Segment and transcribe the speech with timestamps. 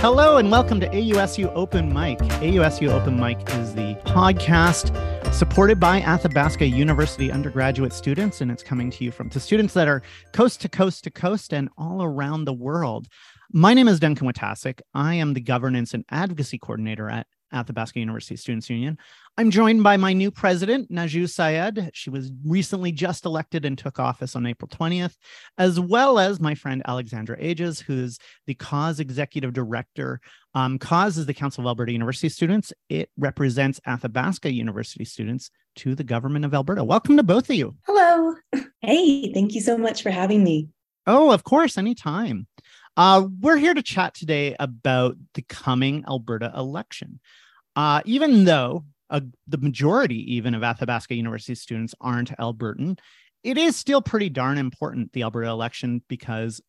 [0.00, 2.20] Hello and welcome to AUSU Open Mic.
[2.20, 4.94] AUSU Open Mic is the podcast
[5.34, 9.88] supported by Athabasca University undergraduate students, and it's coming to you from to students that
[9.88, 13.08] are coast to coast to coast and all around the world.
[13.52, 14.80] My name is Duncan Wojtaszek.
[14.94, 18.98] I am the governance and advocacy coordinator at Athabasca University Students Union.
[19.36, 21.90] I'm joined by my new president, Naju Syed.
[21.94, 25.14] She was recently just elected and took office on April 20th,
[25.56, 30.20] as well as my friend Alexandra Ages, who's the CAUS executive director.
[30.54, 32.72] Um, CAUS is the Council of Alberta University Students.
[32.88, 36.82] It represents Athabasca University students to the government of Alberta.
[36.84, 37.76] Welcome to both of you.
[37.86, 38.34] Hello.
[38.80, 40.68] Hey, thank you so much for having me.
[41.06, 42.46] Oh, of course, anytime.
[42.98, 47.20] Uh, we're here to chat today about the coming Alberta election.
[47.78, 52.98] Uh, even though uh, the majority, even of Athabasca University students, aren't Albertan,
[53.44, 56.60] it is still pretty darn important, the Alberta election, because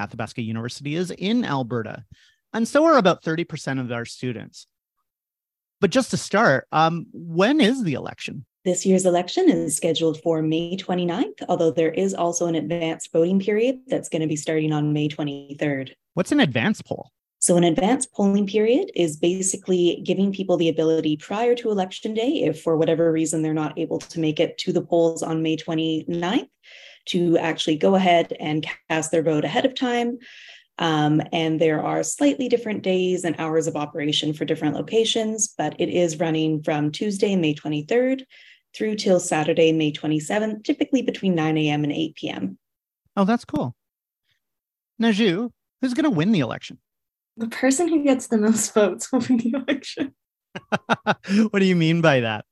[0.00, 2.04] Athabasca University is in Alberta.
[2.52, 4.66] And so are about 30% of our students.
[5.80, 8.46] But just to start, um, when is the election?
[8.64, 13.38] This year's election is scheduled for May 29th, although there is also an advanced voting
[13.38, 15.92] period that's going to be starting on May 23rd.
[16.14, 17.12] What's an advance poll?
[17.46, 22.42] So, an advanced polling period is basically giving people the ability prior to election day,
[22.42, 25.56] if for whatever reason they're not able to make it to the polls on May
[25.56, 26.48] 29th,
[27.04, 30.18] to actually go ahead and cast their vote ahead of time.
[30.78, 35.80] Um, and there are slightly different days and hours of operation for different locations, but
[35.80, 38.24] it is running from Tuesday, May 23rd
[38.74, 41.84] through till Saturday, May 27th, typically between 9 a.m.
[41.84, 42.58] and 8 p.m.
[43.16, 43.76] Oh, that's cool.
[45.00, 46.80] Naju, who's going to win the election?
[47.36, 50.14] The person who gets the most votes will win the election.
[51.50, 52.44] what do you mean by that?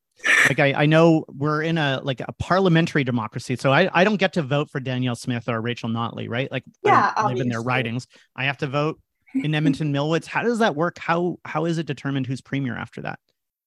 [0.48, 4.16] Like I, I know we're in a like a parliamentary democracy, so I, I don't
[4.16, 6.50] get to vote for Danielle Smith or Rachel Notley, right?
[6.50, 8.06] Like yeah, I live in their ridings.
[8.36, 9.00] I have to vote
[9.34, 10.26] in Edmonton Millwoods.
[10.26, 10.98] How does that work?
[10.98, 13.18] How how is it determined who's premier after that?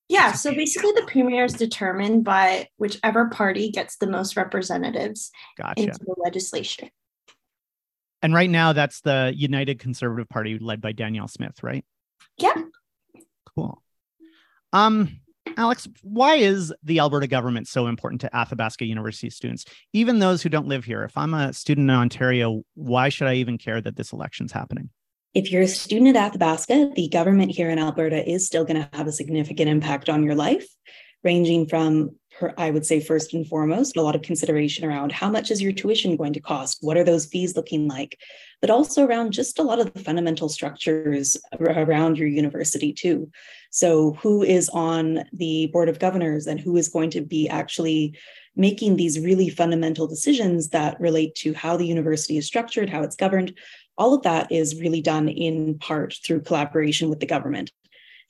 [0.09, 5.83] Yeah, so basically the premier is determined by whichever party gets the most representatives gotcha.
[5.83, 6.89] into the legislature.
[8.27, 11.85] And right now that's the United Conservative Party led by Danielle Smith, right?
[12.37, 12.61] Yeah.
[13.55, 13.81] Cool.
[14.73, 15.21] Um
[15.55, 19.63] Alex, why is the Alberta government so important to Athabasca University students?
[19.93, 21.05] Even those who don't live here.
[21.05, 24.89] If I'm a student in Ontario, why should I even care that this election's happening?
[25.33, 28.89] If you're a student at Athabasca, the government here in Alberta is still going to
[28.91, 30.67] have a significant impact on your life,
[31.23, 32.17] ranging from,
[32.57, 35.71] I would say, first and foremost, a lot of consideration around how much is your
[35.71, 36.79] tuition going to cost?
[36.81, 38.19] What are those fees looking like?
[38.61, 43.31] But also around just a lot of the fundamental structures around your university, too.
[43.71, 48.17] So, who is on the board of governors and who is going to be actually
[48.55, 53.15] making these really fundamental decisions that relate to how the university is structured, how it's
[53.15, 53.53] governed,
[53.97, 57.71] all of that is really done in part through collaboration with the government.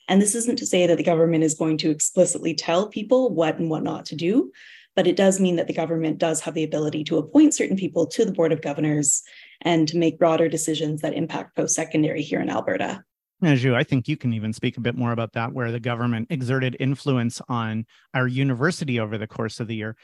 [0.08, 3.58] And this isn't to say that the government is going to explicitly tell people what
[3.58, 4.50] and what not to do,
[4.96, 8.06] but it does mean that the government does have the ability to appoint certain people
[8.06, 9.22] to the Board of Governors
[9.60, 13.04] and to make broader decisions that impact post secondary here in Alberta.
[13.42, 16.26] Naju, I think you can even speak a bit more about that, where the government
[16.30, 19.96] exerted influence on our university over the course of the year.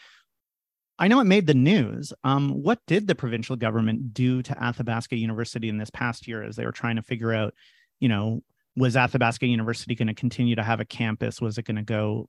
[0.98, 2.12] I know it made the news.
[2.22, 6.54] Um, what did the provincial government do to Athabasca University in this past year as
[6.54, 7.54] they were trying to figure out,
[7.98, 8.42] you know,
[8.76, 11.40] was Athabasca University going to continue to have a campus?
[11.40, 12.28] Was it going to go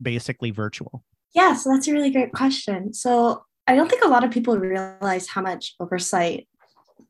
[0.00, 1.04] basically virtual?
[1.34, 2.92] Yeah, so that's a really great question.
[2.92, 6.48] So I don't think a lot of people realize how much oversight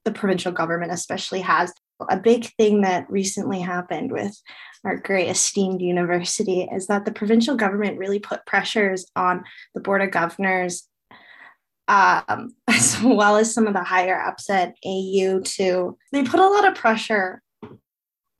[0.04, 1.72] the provincial government, especially, has.
[2.10, 4.38] A big thing that recently happened with
[4.84, 9.44] our great esteemed university is that the provincial government really put pressures on
[9.75, 10.86] the board of governors
[11.88, 16.48] um, as well as some of the higher ups at AU to they put a
[16.48, 17.42] lot of pressure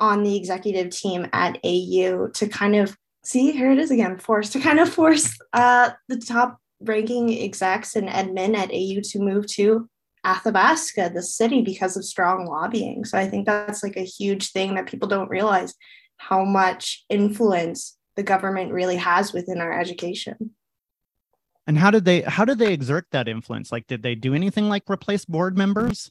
[0.01, 4.51] on the executive team at AU to kind of see here it is again force
[4.51, 9.47] to kind of force uh, the top ranking execs and admin at AU to move
[9.47, 9.89] to
[10.25, 13.05] Athabasca, the city, because of strong lobbying.
[13.05, 15.75] So I think that's like a huge thing that people don't realize
[16.17, 20.51] how much influence the government really has within our education.
[21.67, 23.71] And how did they how did they exert that influence?
[23.71, 26.11] Like did they do anything like replace board members?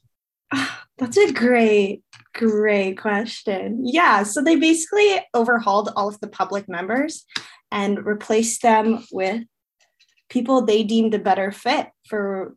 [0.98, 2.02] That's a great,
[2.34, 3.82] great question.
[3.86, 4.22] Yeah.
[4.22, 7.24] So they basically overhauled all of the public members
[7.70, 9.42] and replaced them with
[10.30, 12.54] people they deemed a better fit for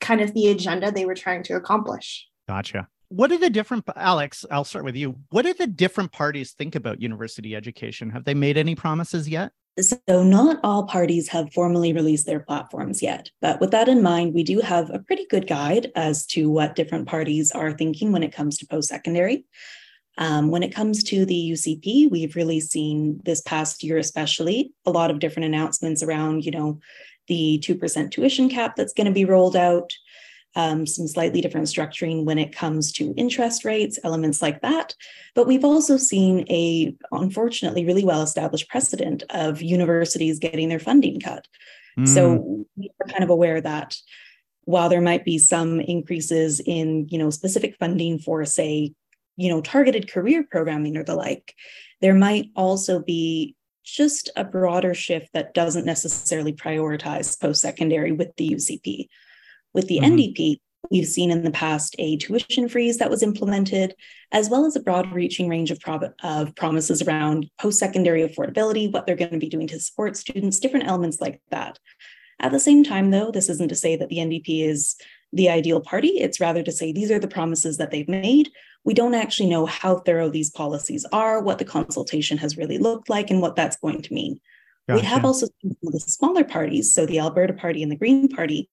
[0.00, 2.26] kind of the agenda they were trying to accomplish.
[2.48, 5.16] Gotcha what do the different alex i'll start with you.
[5.30, 8.10] What do the different parties think about university education?
[8.10, 9.52] Have they made any promises yet?
[9.78, 14.34] So not all parties have formally released their platforms yet but with that in mind
[14.34, 18.22] we do have a pretty good guide as to what different parties are thinking when
[18.22, 19.44] it comes to post-secondary.
[20.18, 24.90] Um, when it comes to the UCP, we've really seen this past year, especially, a
[24.90, 26.78] lot of different announcements around, you know,
[27.26, 29.92] the 2% tuition cap that's going to be rolled out,
[30.56, 34.94] um, some slightly different structuring when it comes to interest rates, elements like that.
[35.34, 41.20] But we've also seen a, unfortunately, really well established precedent of universities getting their funding
[41.20, 41.46] cut.
[41.98, 42.08] Mm.
[42.08, 43.96] So we're kind of aware that
[44.64, 48.92] while there might be some increases in, you know, specific funding for, say,
[49.36, 51.54] you know, targeted career programming or the like,
[52.00, 58.34] there might also be just a broader shift that doesn't necessarily prioritize post secondary with
[58.36, 59.08] the UCP.
[59.74, 60.14] With the mm-hmm.
[60.14, 60.56] NDP,
[60.90, 63.94] we've seen in the past a tuition freeze that was implemented,
[64.32, 68.90] as well as a broad reaching range of, pro- of promises around post secondary affordability,
[68.90, 71.78] what they're going to be doing to support students, different elements like that.
[72.40, 74.96] At the same time, though, this isn't to say that the NDP is
[75.32, 76.08] the ideal party.
[76.08, 78.50] It's rather to say these are the promises that they've made.
[78.84, 83.10] We don't actually know how thorough these policies are, what the consultation has really looked
[83.10, 84.40] like, and what that's going to mean.
[84.88, 85.00] Gotcha.
[85.00, 88.28] We have also seen from the smaller parties, so the Alberta Party and the Green
[88.28, 88.70] Party,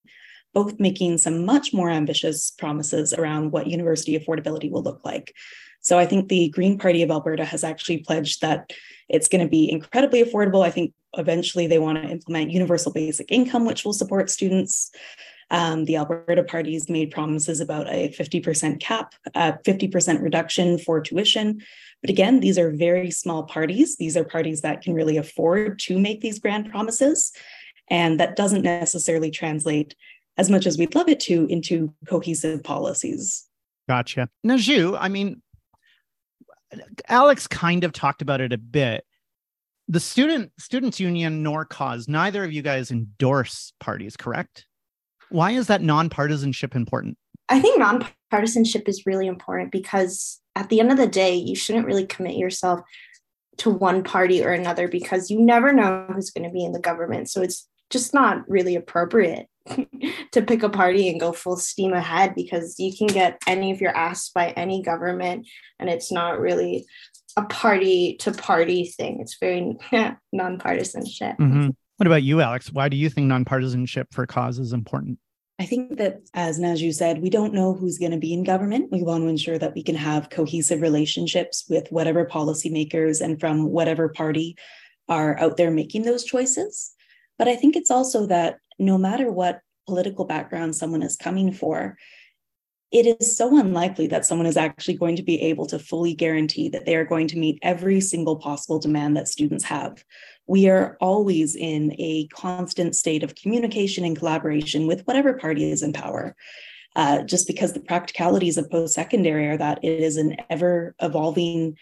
[0.53, 5.33] both making some much more ambitious promises around what university affordability will look like.
[5.81, 8.73] So I think the Green Party of Alberta has actually pledged that
[9.09, 10.65] it's going to be incredibly affordable.
[10.65, 14.91] I think eventually they want to implement universal basic income, which will support students.
[15.49, 21.61] Um, the Alberta parties made promises about a 50% cap, a 50% reduction for tuition.
[22.01, 23.95] But again, these are very small parties.
[23.95, 27.31] These are parties that can really afford to make these grand promises.
[27.89, 29.95] And that doesn't necessarily translate
[30.38, 33.45] as much as we'd love it to into cohesive policies.
[33.88, 34.30] Gotcha.
[34.45, 35.42] Naju, I mean,
[37.07, 39.06] Alex kind of talked about it a bit.
[39.88, 44.66] The student students union nor CAUS neither of you guys endorse parties, correct?
[45.30, 47.18] Why is that nonpartisanship important?
[47.50, 51.86] I think nonpartisanship is really important because at the end of the day, you shouldn't
[51.86, 52.81] really commit yourself
[53.57, 56.80] to one party or another because you never know who's going to be in the
[56.80, 57.30] government.
[57.30, 59.48] So it's just not really appropriate
[60.31, 63.81] to pick a party and go full steam ahead because you can get any if
[63.81, 65.47] you're asked by any government
[65.79, 66.85] and it's not really
[67.35, 69.19] a party to party thing.
[69.21, 69.77] It's very
[70.35, 71.37] nonpartisanship.
[71.37, 71.69] Mm-hmm.
[71.97, 72.71] What about you, Alex?
[72.71, 75.19] Why do you think nonpartisanship for CAUS is important?
[75.59, 78.91] I think that, as Naju said, we don't know who's going to be in government.
[78.91, 83.69] We want to ensure that we can have cohesive relationships with whatever policymakers and from
[83.69, 84.55] whatever party
[85.09, 86.93] are out there making those choices.
[87.39, 91.97] But I think it's also that no matter what political background someone is coming for,
[92.91, 96.69] it is so unlikely that someone is actually going to be able to fully guarantee
[96.69, 100.03] that they are going to meet every single possible demand that students have.
[100.47, 105.83] We are always in a constant state of communication and collaboration with whatever party is
[105.83, 106.35] in power.
[106.95, 111.77] Uh, just because the practicalities of post secondary are that it is an ever evolving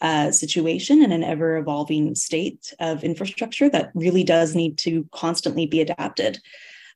[0.00, 5.66] uh, situation and an ever evolving state of infrastructure that really does need to constantly
[5.66, 6.38] be adapted.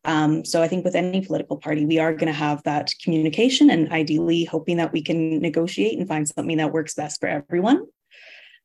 [0.04, 3.70] Um, so I think with any political party, we are going to have that communication
[3.70, 7.86] and ideally hoping that we can negotiate and find something that works best for everyone.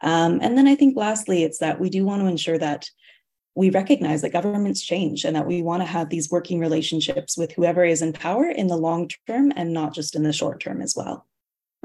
[0.02, 2.90] Um, and then I think lastly, it's that we do want to ensure that
[3.56, 7.54] we recognize that governments change and that we want to have these working relationships with
[7.54, 10.82] whoever is in power in the long term and not just in the short term
[10.82, 11.26] as well.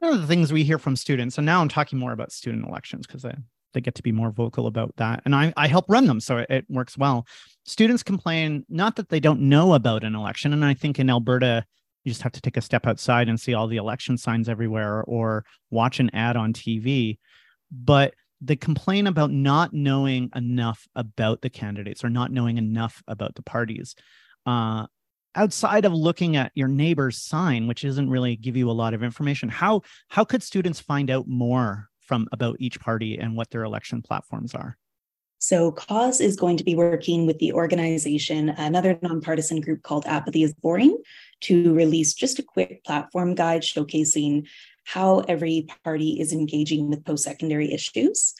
[0.00, 2.66] One of the things we hear from students, and now I'm talking more about student
[2.66, 3.23] elections because
[3.75, 5.21] they get to be more vocal about that.
[5.26, 7.26] And I, I help run them, so it, it works well.
[7.66, 10.54] Students complain not that they don't know about an election.
[10.54, 11.66] And I think in Alberta,
[12.02, 15.02] you just have to take a step outside and see all the election signs everywhere
[15.02, 17.19] or watch an ad on TV.
[17.71, 23.35] But they complain about not knowing enough about the candidates or not knowing enough about
[23.35, 23.95] the parties.
[24.47, 24.87] Uh,
[25.34, 29.02] outside of looking at your neighbor's sign, which isn't really give you a lot of
[29.02, 33.64] information, how how could students find out more from about each party and what their
[33.64, 34.76] election platforms are?
[35.42, 40.42] So, CAUS is going to be working with the organization, another nonpartisan group called Apathy
[40.42, 40.99] is Boring,
[41.42, 44.46] to release just a quick platform guide showcasing
[44.84, 48.34] how every party is engaging with post secondary issues.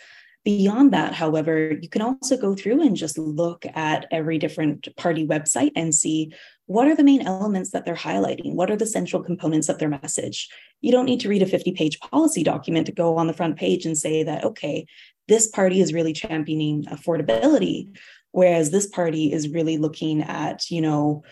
[0.45, 5.27] Beyond that, however, you can also go through and just look at every different party
[5.27, 6.33] website and see
[6.65, 8.55] what are the main elements that they're highlighting?
[8.55, 10.49] What are the central components of their message?
[10.81, 13.57] You don't need to read a 50 page policy document to go on the front
[13.57, 14.87] page and say that, okay,
[15.29, 17.95] this party is really championing affordability,
[18.31, 21.23] whereas this party is really looking at, you know,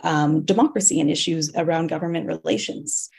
[0.00, 3.10] um, democracy and issues around government relations.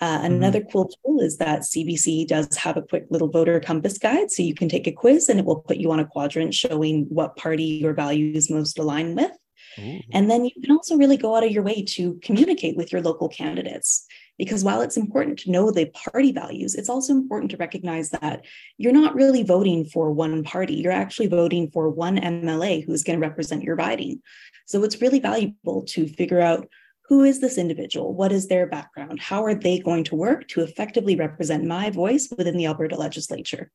[0.00, 0.26] Uh, mm-hmm.
[0.26, 4.30] Another cool tool is that CBC does have a quick little voter compass guide.
[4.30, 7.06] So you can take a quiz and it will put you on a quadrant showing
[7.08, 9.32] what party your values most align with.
[9.78, 10.00] Ooh.
[10.12, 13.02] And then you can also really go out of your way to communicate with your
[13.02, 14.06] local candidates.
[14.38, 18.44] Because while it's important to know the party values, it's also important to recognize that
[18.76, 20.74] you're not really voting for one party.
[20.74, 24.20] You're actually voting for one MLA who's going to represent your riding.
[24.66, 26.68] So it's really valuable to figure out
[27.08, 28.14] who is this individual?
[28.14, 29.20] What is their background?
[29.20, 33.70] How are they going to work to effectively represent my voice within the Alberta legislature?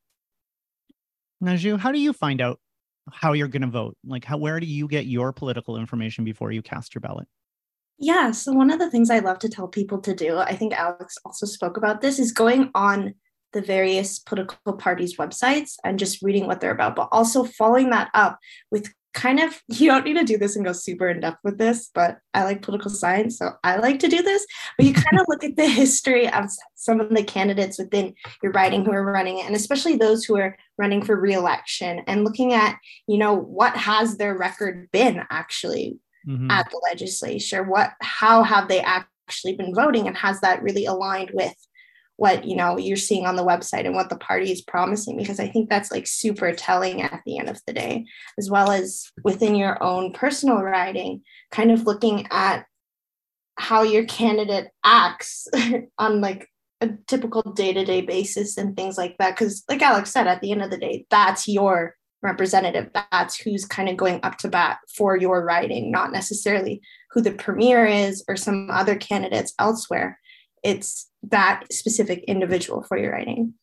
[1.42, 2.60] Naju, how do you find out
[3.10, 3.96] how you're going to vote?
[4.04, 7.26] Like, how where do you get your political information before you cast your ballot?
[7.98, 10.72] Yeah, so one of the things I love to tell people to do, I think
[10.72, 13.14] Alex also spoke about this, is going on
[13.52, 18.10] the various political parties' websites and just reading what they're about, but also following that
[18.14, 18.38] up
[18.70, 21.58] with kind of you don't need to do this and go super in depth with
[21.58, 25.20] this but i like political science so i like to do this but you kind
[25.20, 29.04] of look at the history of some of the candidates within your riding who are
[29.04, 33.34] running it and especially those who are running for reelection and looking at you know
[33.34, 36.50] what has their record been actually mm-hmm.
[36.50, 41.30] at the legislature what how have they actually been voting and has that really aligned
[41.32, 41.54] with
[42.16, 45.40] what you know you're seeing on the website and what the party is promising because
[45.40, 48.04] i think that's like super telling at the end of the day
[48.38, 52.66] as well as within your own personal riding kind of looking at
[53.56, 55.48] how your candidate acts
[55.98, 56.48] on like
[56.80, 60.62] a typical day-to-day basis and things like that because like alex said at the end
[60.62, 62.88] of the day that's your representative.
[63.10, 67.32] That's who's kind of going up to bat for your riding not necessarily who the
[67.32, 70.18] premier is or some other candidates elsewhere.
[70.62, 73.54] It's that specific individual for your riding.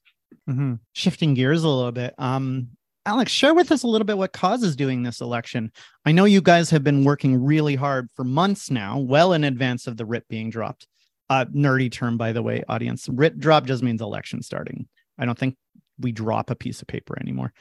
[0.50, 0.76] Mm-hmm.
[0.94, 2.14] Shifting gears a little bit.
[2.18, 2.70] Um,
[3.06, 5.72] Alex, share with us a little bit what CAUS is doing this election.
[6.06, 9.88] I know you guys have been working really hard for months now, well in advance
[9.88, 10.88] of the writ being dropped.
[11.30, 13.08] Uh, nerdy term, by the way, audience.
[13.10, 14.88] Writ drop just means election starting.
[15.18, 15.56] I don't think
[16.00, 17.54] we drop a piece of paper anymore.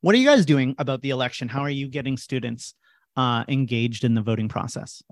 [0.00, 1.48] What are you guys doing about the election?
[1.48, 2.74] How are you getting students
[3.16, 5.02] uh, engaged in the voting process?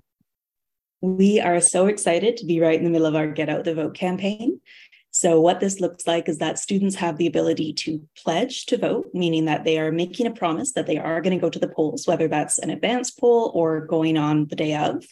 [1.01, 3.75] We are so excited to be right in the middle of our Get Out the
[3.75, 4.59] Vote campaign.
[5.11, 9.07] So, what this looks like is that students have the ability to pledge to vote,
[9.13, 11.67] meaning that they are making a promise that they are going to go to the
[11.67, 15.05] polls, whether that's an advanced poll or going on the day of,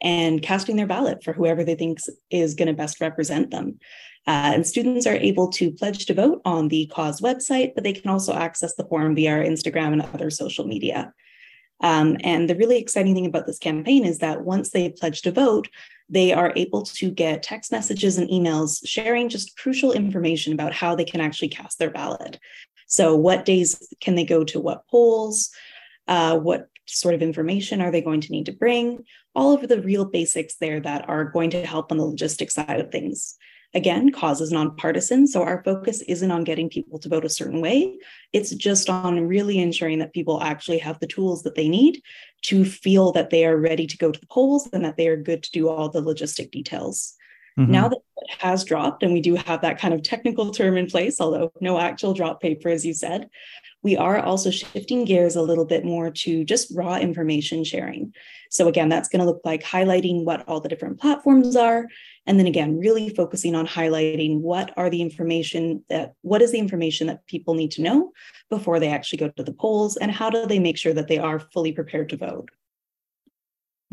[0.00, 1.98] and casting their ballot for whoever they think
[2.30, 3.78] is going to best represent them.
[4.26, 7.92] Uh, and students are able to pledge to vote on the CAUS website, but they
[7.92, 11.12] can also access the form via our Instagram and other social media.
[11.80, 15.32] Um, and the really exciting thing about this campaign is that once they pledge to
[15.32, 15.68] vote,
[16.08, 20.94] they are able to get text messages and emails sharing just crucial information about how
[20.94, 22.38] they can actually cast their ballot.
[22.86, 25.50] So, what days can they go to what polls?
[26.06, 29.04] Uh, what sort of information are they going to need to bring?
[29.34, 32.80] All of the real basics there that are going to help on the logistics side
[32.80, 33.36] of things.
[33.76, 35.26] Again, CAUS is nonpartisan.
[35.26, 37.98] So our focus isn't on getting people to vote a certain way.
[38.32, 42.00] It's just on really ensuring that people actually have the tools that they need
[42.44, 45.16] to feel that they are ready to go to the polls and that they are
[45.18, 47.16] good to do all the logistic details.
[47.58, 47.70] Mm-hmm.
[47.70, 50.86] Now that it has dropped, and we do have that kind of technical term in
[50.86, 53.28] place, although no actual drop paper, as you said,
[53.82, 58.14] we are also shifting gears a little bit more to just raw information sharing.
[58.50, 61.86] So, again, that's going to look like highlighting what all the different platforms are.
[62.26, 66.58] And then again, really focusing on highlighting what are the information that, what is the
[66.58, 68.12] information that people need to know
[68.50, 71.18] before they actually go to the polls, and how do they make sure that they
[71.18, 72.48] are fully prepared to vote.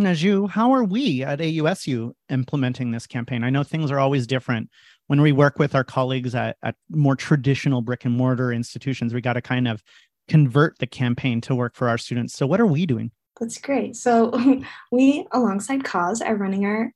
[0.01, 3.43] Najou, how are we at AUSU implementing this campaign?
[3.43, 4.69] I know things are always different.
[5.05, 9.21] When we work with our colleagues at, at more traditional brick and mortar institutions, we
[9.21, 9.83] got to kind of
[10.27, 12.33] convert the campaign to work for our students.
[12.33, 13.11] So, what are we doing?
[13.39, 13.95] That's great.
[13.95, 14.31] So,
[14.91, 16.91] we, alongside CAUS, are running our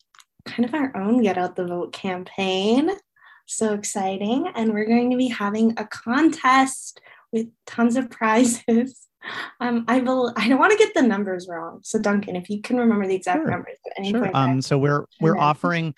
[0.48, 2.90] kind of our own Get Out the Vote campaign.
[3.46, 4.48] So exciting.
[4.56, 7.00] And we're going to be having a contest
[7.32, 9.04] with tons of prizes.
[9.60, 10.32] Um, I will.
[10.38, 11.82] I don't want to get the numbers wrong.
[11.84, 13.52] So Duncan, if you can remember the exact sure.
[13.52, 14.22] numbers at any sure.
[14.22, 14.36] point.
[14.36, 15.96] Um, so we're we're offering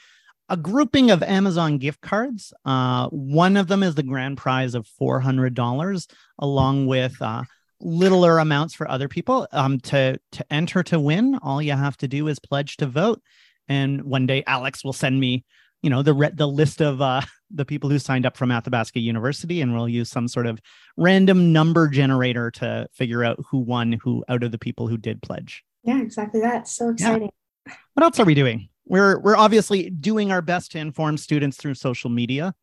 [0.48, 2.54] a grouping of Amazon gift cards.
[2.66, 6.08] Uh, one of them is the grand prize of four hundred dollars,
[6.40, 7.44] along with uh,
[7.80, 9.48] littler amounts for other people.
[9.52, 13.22] Um, to to enter to win, all you have to do is pledge to vote,
[13.70, 15.46] and one day Alex will send me,
[15.82, 17.22] you know, the re- the list of uh,
[17.52, 20.60] the people who signed up from Athabasca University, and we'll use some sort of
[20.98, 25.22] random number generator to figure out who won who out of the people who did
[25.22, 25.64] pledge.
[25.84, 26.68] Yeah, exactly that.
[26.68, 27.30] So exciting.
[27.66, 27.74] Yeah.
[27.94, 28.70] What else are we doing?
[28.86, 32.54] We're we're obviously doing our best to inform students through social media.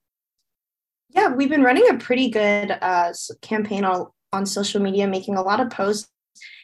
[1.11, 5.43] Yeah, we've been running a pretty good uh, campaign on, on social media, making a
[5.43, 6.11] lot of posts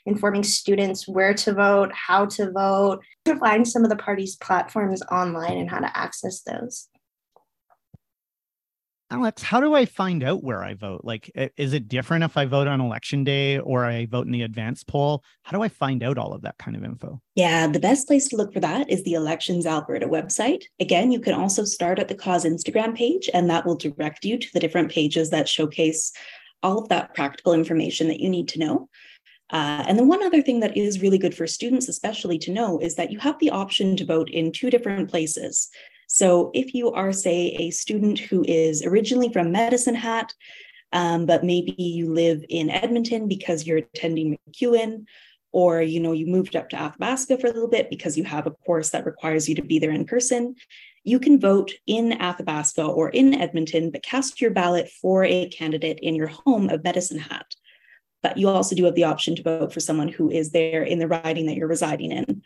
[0.07, 5.03] informing students where to vote, how to vote, to find some of the party's platforms
[5.11, 6.89] online and how to access those.
[9.11, 11.03] Alex, how do I find out where I vote?
[11.05, 14.41] Like, is it different if I vote on election day or I vote in the
[14.41, 15.23] advance poll?
[15.43, 17.21] How do I find out all of that kind of info?
[17.35, 20.63] Yeah, the best place to look for that is the Elections Alberta website.
[20.81, 24.39] Again, you can also start at the CAUS Instagram page, and that will direct you
[24.39, 26.11] to the different pages that showcase
[26.63, 28.89] all of that practical information that you need to know.
[29.53, 32.79] Uh, and then one other thing that is really good for students, especially to know,
[32.79, 35.69] is that you have the option to vote in two different places.
[36.09, 40.33] So if you are, say, a student who is originally from Medicine Hat,
[40.93, 45.05] um, but maybe you live in Edmonton because you're attending MacEwan,
[45.53, 48.47] or you know you moved up to Athabasca for a little bit because you have
[48.47, 50.55] a course that requires you to be there in person,
[51.05, 55.99] you can vote in Athabasca or in Edmonton, but cast your ballot for a candidate
[56.01, 57.55] in your home of Medicine Hat.
[58.23, 60.99] But you also do have the option to vote for someone who is there in
[60.99, 62.43] the riding that you're residing in.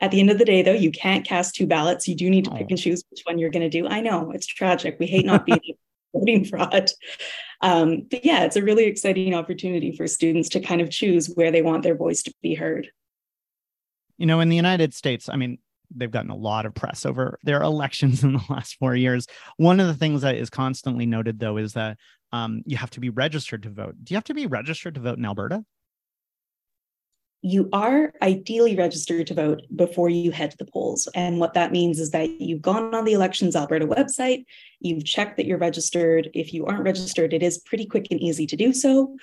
[0.00, 2.08] At the end of the day, though, you can't cast two ballots.
[2.08, 3.86] You do need to pick and choose which one you're going to do.
[3.86, 4.96] I know it's tragic.
[4.98, 5.60] We hate not being
[6.14, 6.90] voting fraud.
[7.60, 11.50] Um, but yeah, it's a really exciting opportunity for students to kind of choose where
[11.50, 12.88] they want their voice to be heard.
[14.16, 15.58] You know, in the United States, I mean,
[15.94, 19.26] they've gotten a lot of press over their elections in the last four years.
[19.58, 21.98] One of the things that is constantly noted, though, is that
[22.32, 23.96] um, you have to be registered to vote.
[24.02, 25.64] Do you have to be registered to vote in Alberta?
[27.42, 31.08] you are ideally registered to vote before you head to the polls.
[31.14, 34.44] And what that means is that you've gone on the Elections Alberta website,
[34.80, 36.28] you've checked that you're registered.
[36.34, 39.16] If you aren't registered, it is pretty quick and easy to do so.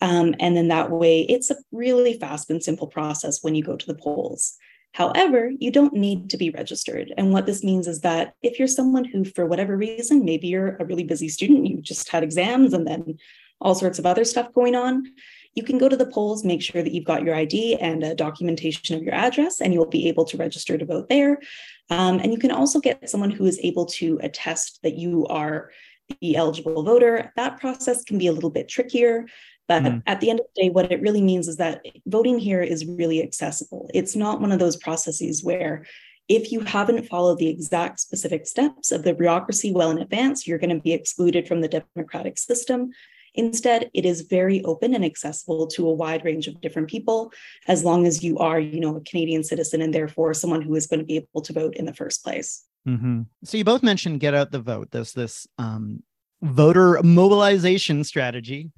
[0.00, 3.76] Um, and then that way, it's a really fast and simple process when you go
[3.76, 4.56] to the polls.
[4.92, 7.12] However, you don't need to be registered.
[7.16, 10.76] And what this means is that if you're someone who, for whatever reason, maybe you're
[10.76, 13.18] a really busy student, you just had exams and then
[13.60, 15.04] all sorts of other stuff going on,
[15.54, 18.14] you can go to the polls, make sure that you've got your ID and a
[18.14, 21.40] documentation of your address, and you'll be able to register to vote there.
[21.90, 25.70] Um, and you can also get someone who is able to attest that you are
[26.20, 27.32] the eligible voter.
[27.36, 29.26] That process can be a little bit trickier.
[29.68, 30.02] But mm.
[30.06, 32.86] at the end of the day, what it really means is that voting here is
[32.86, 33.90] really accessible.
[33.94, 35.84] It's not one of those processes where
[36.28, 40.58] if you haven't followed the exact specific steps of the bureaucracy well in advance, you're
[40.58, 42.90] going to be excluded from the democratic system.
[43.34, 47.30] Instead, it is very open and accessible to a wide range of different people,
[47.66, 50.86] as long as you are, you know, a Canadian citizen and therefore someone who is
[50.86, 52.64] going to be able to vote in the first place.
[52.86, 53.22] Mm-hmm.
[53.44, 54.88] So you both mentioned get out the vote.
[54.90, 56.02] There's this um,
[56.42, 58.70] voter mobilization strategy.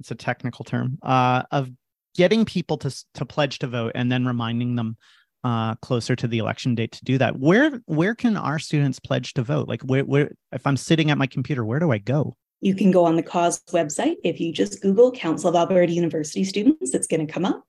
[0.00, 1.70] It's a technical term uh, of
[2.16, 4.96] getting people to to pledge to vote and then reminding them
[5.44, 7.38] uh, closer to the election date to do that.
[7.38, 9.68] Where where can our students pledge to vote?
[9.68, 12.36] Like where, where if I'm sitting at my computer, where do I go?
[12.60, 14.16] You can go on the CAUS website.
[14.24, 17.64] If you just Google Council of Alberta University Students, it's going to come up.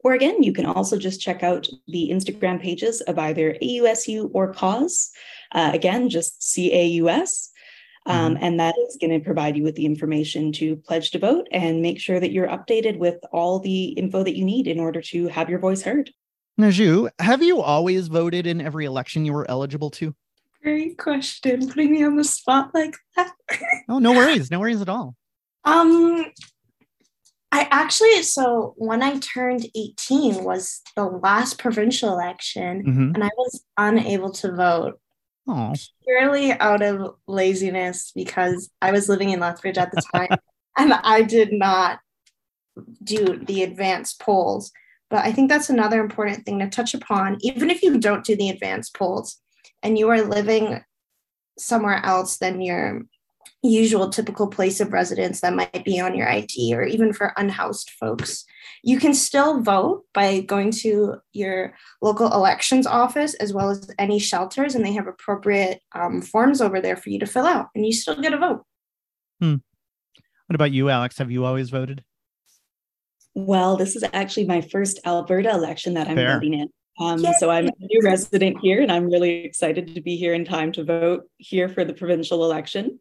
[0.00, 4.52] Or again, you can also just check out the Instagram pages of either AUSU or
[4.52, 5.10] CAUS.
[5.52, 7.50] Uh, again, just CAUS.
[8.06, 8.44] Um, mm-hmm.
[8.44, 11.80] And that is going to provide you with the information to pledge to vote and
[11.80, 15.28] make sure that you're updated with all the info that you need in order to
[15.28, 16.10] have your voice heard.
[16.60, 20.14] Naju, have you always voted in every election you were eligible to?
[20.62, 21.68] Great question.
[21.68, 23.32] Putting me on the spot like that.
[23.88, 24.50] oh, no worries.
[24.50, 25.16] No worries at all.
[25.64, 26.26] Um,
[27.50, 33.14] I actually, so when I turned 18 was the last provincial election, mm-hmm.
[33.14, 35.00] and I was unable to vote
[35.46, 35.90] Aww.
[36.04, 40.38] purely out of laziness because I was living in Lethbridge at the time
[40.78, 42.00] and I did not
[43.02, 44.72] do the advanced polls.
[45.10, 47.36] But I think that's another important thing to touch upon.
[47.40, 49.38] Even if you don't do the advanced polls,
[49.84, 50.82] and you are living
[51.58, 53.02] somewhere else than your
[53.62, 57.90] usual typical place of residence that might be on your ID or even for unhoused
[57.90, 58.44] folks.
[58.82, 64.18] You can still vote by going to your local elections office as well as any
[64.18, 67.86] shelters, and they have appropriate um, forms over there for you to fill out, and
[67.86, 68.62] you still get a vote.
[69.40, 69.56] Hmm.
[70.46, 71.18] What about you, Alex?
[71.18, 72.04] Have you always voted?
[73.34, 76.34] Well, this is actually my first Alberta election that I'm Fair.
[76.34, 76.68] voting in.
[77.00, 80.44] Um, so I'm a new resident here, and I'm really excited to be here in
[80.44, 83.00] time to vote here for the provincial election.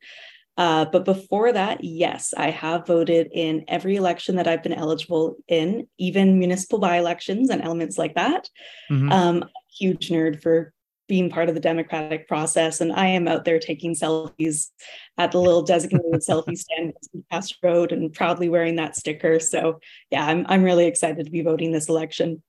[0.58, 5.38] Uh, but before that, yes, I have voted in every election that I've been eligible
[5.48, 8.50] in, even municipal by elections and elements like that.
[8.92, 9.12] Mm-hmm.
[9.12, 9.46] Um,
[9.78, 10.74] huge nerd for
[11.08, 12.82] being part of the democratic process.
[12.82, 14.70] And I am out there taking selfies
[15.18, 19.40] at the little designated selfie stand in Castro Road and proudly wearing that sticker.
[19.40, 19.80] So
[20.12, 22.42] yeah, I'm, I'm really excited to be voting this election.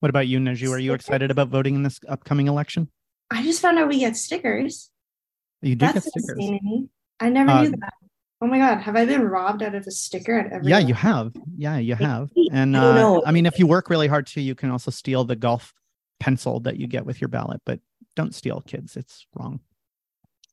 [0.00, 0.70] What about you, Naju?
[0.70, 2.88] Are you excited about voting in this upcoming election?
[3.30, 4.90] I just found out we get stickers.
[5.62, 6.88] You do That's get stickers.
[7.20, 7.94] I never uh, knew that.
[8.42, 10.68] Oh my god, have I been robbed out of a sticker at every?
[10.68, 11.32] Yeah, you have.
[11.56, 12.30] Yeah, you have.
[12.52, 15.36] And uh, I mean, if you work really hard too, you can also steal the
[15.36, 15.72] golf
[16.20, 17.62] pencil that you get with your ballot.
[17.64, 17.80] But
[18.14, 18.96] don't steal, kids.
[18.96, 19.60] It's wrong.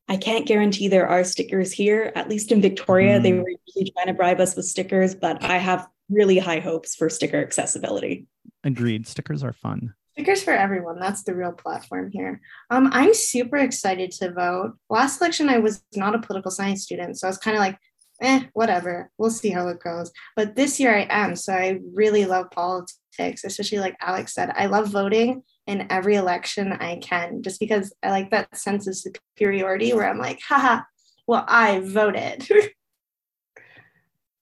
[0.07, 2.11] I can't guarantee there are stickers here.
[2.15, 3.23] At least in Victoria, mm.
[3.23, 6.95] they were usually trying to bribe us with stickers, but I have really high hopes
[6.95, 8.27] for sticker accessibility.
[8.63, 9.07] Agreed.
[9.07, 9.93] Stickers are fun.
[10.13, 10.99] Stickers for everyone.
[10.99, 12.39] That's the real platform here.
[12.69, 14.73] Um, I'm super excited to vote.
[14.87, 17.79] Last election, I was not a political science student, so I was kind of like,
[18.21, 19.09] eh, whatever.
[19.17, 20.11] We'll see how it goes.
[20.35, 21.35] But this year I am.
[21.35, 24.51] So I really love politics, especially like Alex said.
[24.55, 28.95] I love voting in every election I can, just because I like that sense of
[28.95, 30.83] superiority where I'm like, haha,
[31.25, 32.47] well, I voted.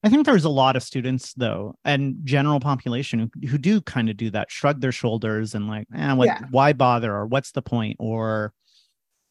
[0.04, 4.10] I think there's a lot of students though, and general population who, who do kind
[4.10, 6.42] of do that, shrug their shoulders and like, eh, what, yeah.
[6.50, 7.14] why bother?
[7.14, 7.98] Or what's the point?
[8.00, 8.54] Or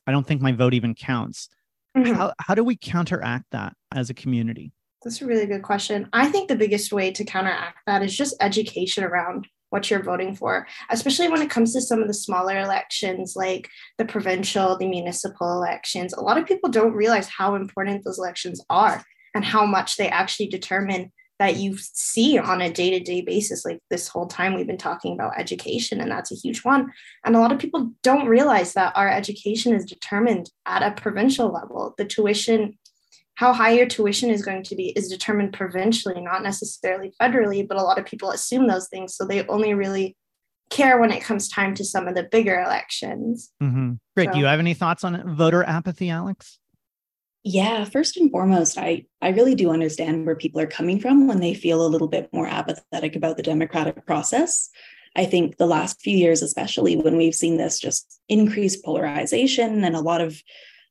[0.06, 1.48] I don't think my vote even counts.
[1.96, 2.12] Mm-hmm.
[2.14, 4.72] How, how do we counteract that as a community?
[5.02, 6.09] That's a really good question.
[6.12, 10.35] I think the biggest way to counteract that is just education around what you're voting
[10.37, 14.88] for, especially when it comes to some of the smaller elections like the provincial, the
[14.88, 16.12] municipal elections.
[16.12, 20.08] A lot of people don't realize how important those elections are and how much they
[20.08, 24.76] actually determine that you see on a day-to-day basis like this whole time we've been
[24.76, 26.92] talking about education and that's a huge one.
[27.24, 31.50] And a lot of people don't realize that our education is determined at a provincial
[31.50, 31.94] level.
[31.96, 32.78] The tuition
[33.36, 37.78] how high your tuition is going to be is determined provincially not necessarily federally but
[37.78, 40.14] a lot of people assume those things so they only really
[40.68, 43.50] care when it comes time to some of the bigger elections.
[43.62, 43.94] Mm-hmm.
[44.14, 44.26] great.
[44.26, 46.60] So, do you have any thoughts on voter apathy alex
[47.42, 51.40] yeah, first and foremost, I I really do understand where people are coming from when
[51.40, 54.68] they feel a little bit more apathetic about the democratic process.
[55.16, 59.96] I think the last few years, especially when we've seen this just increased polarization and
[59.96, 60.40] a lot of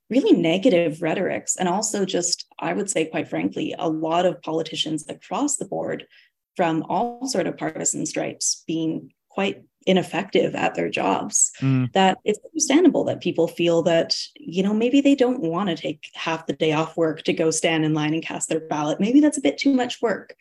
[0.10, 5.06] really negative rhetorics, and also just, I would say, quite frankly, a lot of politicians
[5.08, 6.08] across the board
[6.56, 11.92] from all sort of partisan stripes being quite ineffective at their jobs mm.
[11.94, 16.10] that it's understandable that people feel that you know maybe they don't want to take
[16.13, 19.20] half the day off work to go stand in line and cast their ballot maybe
[19.20, 20.36] that's a bit too much work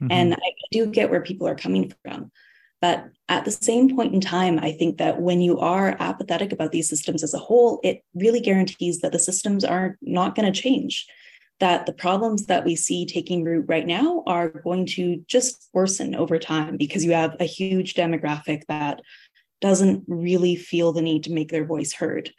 [0.00, 0.10] mm-hmm.
[0.10, 2.30] and i do get where people are coming from
[2.80, 6.72] but at the same point in time i think that when you are apathetic about
[6.72, 10.62] these systems as a whole it really guarantees that the systems are not going to
[10.62, 11.06] change
[11.60, 16.14] that the problems that we see taking root right now are going to just worsen
[16.14, 19.00] over time because you have a huge demographic that
[19.60, 22.30] doesn't really feel the need to make their voice heard.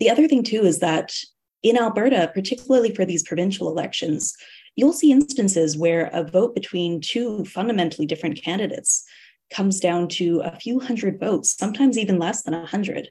[0.00, 1.14] The other thing, too, is that
[1.62, 4.34] in Alberta, particularly for these provincial elections,
[4.76, 9.04] you'll see instances where a vote between two fundamentally different candidates
[9.50, 13.10] comes down to a few hundred votes, sometimes even less than a hundred.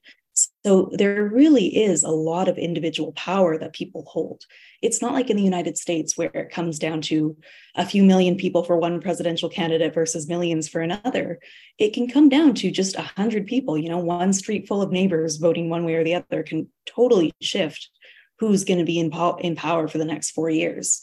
[0.65, 4.43] So there really is a lot of individual power that people hold.
[4.82, 7.38] It's not like in the United States where it comes down to
[7.76, 11.39] a few million people for one presidential candidate versus millions for another.
[11.78, 13.78] It can come down to just a hundred people.
[13.78, 17.32] You know, one street full of neighbors voting one way or the other can totally
[17.41, 17.89] shift
[18.39, 21.02] who's going to be in, po- in power for the next four years.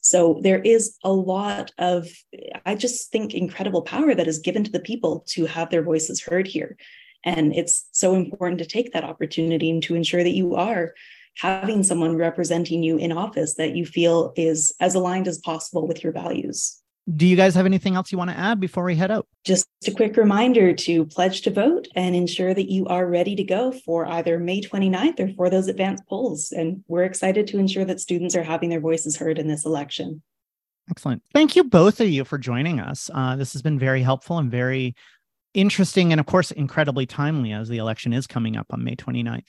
[0.00, 2.08] So there is a lot of,
[2.64, 6.22] I just think, incredible power that is given to the people to have their voices
[6.22, 6.76] heard here.
[7.24, 10.94] And it's so important to take that opportunity and to ensure that you are
[11.38, 16.02] having someone representing you in office that you feel is as aligned as possible with
[16.02, 16.82] your values.
[17.14, 19.28] Do you guys have anything else you want to add before we head out?
[19.44, 23.44] Just a quick reminder to pledge to vote and ensure that you are ready to
[23.44, 26.50] go for either May 29th or for those advanced polls.
[26.50, 30.22] And we're excited to ensure that students are having their voices heard in this election.
[30.90, 31.22] Excellent.
[31.32, 33.08] Thank you, both of you, for joining us.
[33.12, 34.94] Uh, this has been very helpful and very
[35.56, 39.48] interesting and, of course, incredibly timely as the election is coming up on May 29th.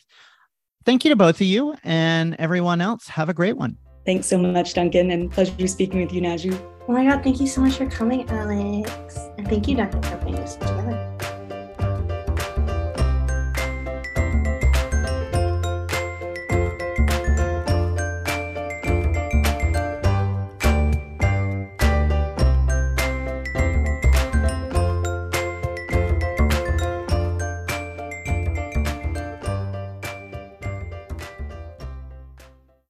[0.86, 3.08] Thank you to both of you and everyone else.
[3.10, 3.78] Have a great one.
[4.06, 6.58] Thanks so much, Duncan, and pleasure speaking with you, Naju.
[6.88, 9.20] Oh my God, thank you so much for coming, Alex.
[9.38, 11.07] And thank you, Duncan, for putting this together.